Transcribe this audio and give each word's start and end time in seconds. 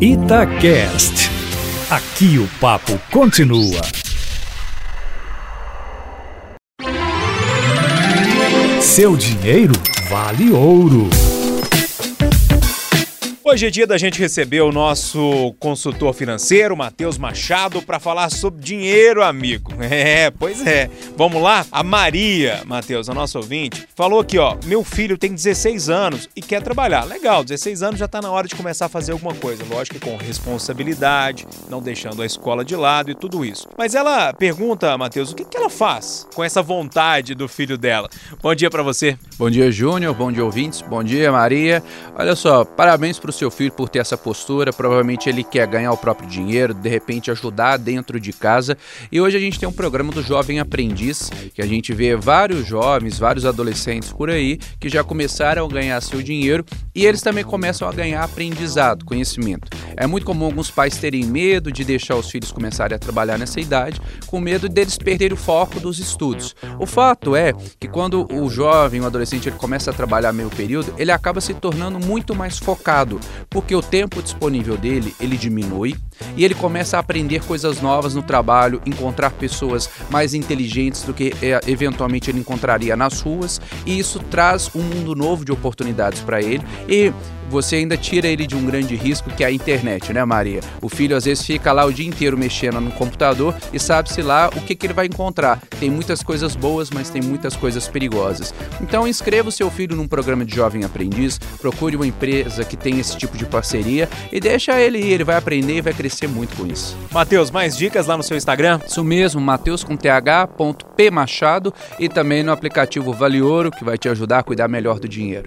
Itacast. 0.00 1.28
Aqui 1.90 2.38
o 2.38 2.46
papo 2.60 2.96
continua. 3.10 3.80
Seu 8.80 9.16
dinheiro 9.16 9.72
vale 10.08 10.52
ouro. 10.52 11.10
Hoje 13.50 13.66
é 13.66 13.70
dia 13.70 13.86
da 13.86 13.96
gente 13.96 14.20
receber 14.20 14.60
o 14.60 14.70
nosso 14.70 15.54
consultor 15.58 16.12
financeiro, 16.12 16.76
Matheus 16.76 17.16
Machado, 17.16 17.80
para 17.80 17.98
falar 17.98 18.28
sobre 18.28 18.62
dinheiro, 18.62 19.22
amigo. 19.22 19.72
É, 19.88 20.30
pois 20.30 20.66
é. 20.66 20.90
Vamos 21.16 21.42
lá? 21.42 21.64
A 21.72 21.82
Maria, 21.82 22.62
Matheus, 22.66 23.08
a 23.08 23.14
nossa 23.14 23.38
ouvinte, 23.38 23.88
falou 23.96 24.20
aqui, 24.20 24.38
ó: 24.38 24.54
"Meu 24.66 24.84
filho 24.84 25.16
tem 25.16 25.32
16 25.32 25.88
anos 25.88 26.28
e 26.36 26.42
quer 26.42 26.62
trabalhar". 26.62 27.04
Legal, 27.04 27.42
16 27.42 27.82
anos 27.82 27.98
já 27.98 28.06
tá 28.06 28.20
na 28.20 28.30
hora 28.30 28.46
de 28.46 28.54
começar 28.54 28.86
a 28.86 28.88
fazer 28.88 29.12
alguma 29.12 29.34
coisa, 29.34 29.64
lógico 29.64 29.98
que 29.98 30.04
com 30.04 30.16
responsabilidade, 30.16 31.46
não 31.70 31.80
deixando 31.80 32.20
a 32.20 32.26
escola 32.26 32.64
de 32.64 32.76
lado 32.76 33.10
e 33.10 33.14
tudo 33.14 33.44
isso. 33.44 33.66
Mas 33.78 33.94
ela 33.94 34.32
pergunta, 34.34 34.96
Matheus, 34.98 35.32
o 35.32 35.34
que 35.34 35.44
que 35.44 35.56
ela 35.56 35.70
faz 35.70 36.26
com 36.34 36.44
essa 36.44 36.62
vontade 36.62 37.34
do 37.34 37.48
filho 37.48 37.78
dela? 37.78 38.10
Bom 38.42 38.54
dia 38.54 38.70
para 38.70 38.82
você. 38.82 39.16
Bom 39.38 39.48
dia, 39.48 39.72
Júnior. 39.72 40.14
Bom 40.14 40.30
dia, 40.30 40.44
ouvintes. 40.44 40.82
Bom 40.82 41.02
dia, 41.02 41.32
Maria. 41.32 41.82
Olha 42.14 42.36
só, 42.36 42.64
parabéns 42.64 43.18
pro 43.18 43.32
seu 43.38 43.50
filho 43.50 43.72
por 43.72 43.88
ter 43.88 44.00
essa 44.00 44.16
postura. 44.16 44.72
Provavelmente 44.72 45.28
ele 45.28 45.44
quer 45.44 45.66
ganhar 45.66 45.92
o 45.92 45.96
próprio 45.96 46.28
dinheiro, 46.28 46.74
de 46.74 46.88
repente 46.88 47.30
ajudar 47.30 47.76
dentro 47.76 48.18
de 48.18 48.32
casa. 48.32 48.76
E 49.10 49.20
hoje 49.20 49.36
a 49.36 49.40
gente 49.40 49.58
tem 49.58 49.68
um 49.68 49.72
programa 49.72 50.12
do 50.12 50.22
Jovem 50.22 50.58
Aprendiz, 50.58 51.30
que 51.54 51.62
a 51.62 51.66
gente 51.66 51.94
vê 51.94 52.16
vários 52.16 52.66
jovens, 52.66 53.18
vários 53.18 53.46
adolescentes 53.46 54.12
por 54.12 54.28
aí 54.28 54.58
que 54.80 54.88
já 54.88 55.04
começaram 55.04 55.64
a 55.64 55.68
ganhar 55.68 56.00
seu 56.00 56.22
dinheiro 56.22 56.64
e 56.94 57.06
eles 57.06 57.22
também 57.22 57.44
começam 57.44 57.88
a 57.88 57.92
ganhar 57.92 58.24
aprendizado, 58.24 59.04
conhecimento. 59.04 59.68
É 59.96 60.06
muito 60.06 60.24
comum 60.24 60.46
alguns 60.46 60.70
pais 60.70 60.96
terem 60.96 61.24
medo 61.24 61.70
de 61.72 61.84
deixar 61.84 62.16
os 62.16 62.30
filhos 62.30 62.52
começarem 62.52 62.94
a 62.94 62.98
trabalhar 62.98 63.38
nessa 63.38 63.60
idade, 63.60 64.00
com 64.26 64.40
medo 64.40 64.68
deles 64.68 64.96
perderem 64.96 65.34
o 65.34 65.40
foco 65.40 65.80
dos 65.80 65.98
estudos. 65.98 66.54
O 66.78 66.86
fato 66.86 67.34
é 67.34 67.52
que 67.78 67.88
quando 67.88 68.26
o 68.32 68.48
jovem, 68.48 69.00
o 69.00 69.06
adolescente, 69.06 69.48
ele 69.48 69.56
começa 69.56 69.90
a 69.90 69.94
trabalhar 69.94 70.32
meio 70.32 70.50
período, 70.50 70.94
ele 70.98 71.12
acaba 71.12 71.40
se 71.40 71.54
tornando 71.54 71.98
muito 71.98 72.34
mais 72.34 72.58
focado, 72.58 73.20
porque 73.48 73.74
o 73.74 73.82
tempo 73.82 74.22
disponível 74.22 74.76
dele, 74.76 75.14
ele 75.20 75.36
diminui 75.36 75.96
e 76.36 76.44
ele 76.44 76.54
começa 76.54 76.96
a 76.96 77.00
aprender 77.00 77.44
coisas 77.44 77.80
novas 77.80 78.14
no 78.14 78.22
trabalho, 78.22 78.80
encontrar 78.86 79.30
pessoas 79.30 79.88
mais 80.10 80.34
inteligentes 80.34 81.02
do 81.02 81.14
que 81.14 81.34
é, 81.42 81.60
eventualmente 81.66 82.30
ele 82.30 82.40
encontraria 82.40 82.96
nas 82.96 83.20
ruas, 83.20 83.60
e 83.86 83.98
isso 83.98 84.18
traz 84.30 84.70
um 84.74 84.82
mundo 84.82 85.14
novo 85.14 85.44
de 85.44 85.52
oportunidades 85.52 86.20
para 86.20 86.40
ele 86.40 86.64
e 86.88 87.12
você 87.48 87.76
ainda 87.76 87.96
tira 87.96 88.28
ele 88.28 88.46
de 88.46 88.54
um 88.54 88.64
grande 88.64 88.94
risco 88.94 89.30
que 89.30 89.42
é 89.42 89.46
a 89.46 89.50
internet, 89.50 90.12
né, 90.12 90.24
Maria? 90.24 90.60
O 90.82 90.88
filho 90.88 91.16
às 91.16 91.24
vezes 91.24 91.44
fica 91.44 91.72
lá 91.72 91.84
o 91.84 91.92
dia 91.92 92.06
inteiro 92.06 92.36
mexendo 92.36 92.80
no 92.80 92.90
computador 92.90 93.54
e 93.72 93.78
sabe-se 93.78 94.20
lá 94.20 94.48
o 94.54 94.60
que, 94.60 94.74
que 94.74 94.86
ele 94.86 94.92
vai 94.92 95.06
encontrar. 95.06 95.60
Tem 95.80 95.90
muitas 95.90 96.22
coisas 96.22 96.54
boas, 96.54 96.90
mas 96.90 97.08
tem 97.08 97.22
muitas 97.22 97.56
coisas 97.56 97.88
perigosas. 97.88 98.54
Então 98.80 99.08
inscreva 99.08 99.48
o 99.48 99.52
seu 99.52 99.70
filho 99.70 99.96
num 99.96 100.06
programa 100.06 100.44
de 100.44 100.54
jovem 100.54 100.84
aprendiz, 100.84 101.38
procure 101.60 101.96
uma 101.96 102.06
empresa 102.06 102.64
que 102.64 102.76
tem 102.76 102.98
esse 103.00 103.16
tipo 103.16 103.36
de 103.36 103.46
parceria 103.46 104.08
e 104.30 104.40
deixa 104.40 104.78
ele 104.78 104.98
ir, 104.98 105.12
ele 105.12 105.24
vai 105.24 105.36
aprender 105.36 105.76
e 105.76 105.80
vai 105.80 105.94
crescer 105.94 106.07
crescer 106.08 106.26
muito 106.26 106.56
com 106.56 106.66
isso. 106.66 106.96
Matheus, 107.12 107.50
mais 107.50 107.76
dicas 107.76 108.06
lá 108.06 108.16
no 108.16 108.22
seu 108.22 108.36
Instagram? 108.36 108.80
Isso 108.86 109.04
mesmo, 109.04 109.40
Matheus 109.40 109.84
com 109.84 109.96
th.p 109.96 111.10
Machado 111.10 111.72
e 111.98 112.08
também 112.08 112.42
no 112.42 112.50
aplicativo 112.50 113.12
Vale 113.12 113.42
Ouro, 113.42 113.70
que 113.70 113.84
vai 113.84 113.98
te 113.98 114.08
ajudar 114.08 114.38
a 114.38 114.42
cuidar 114.42 114.68
melhor 114.68 114.98
do 114.98 115.08
dinheiro. 115.08 115.46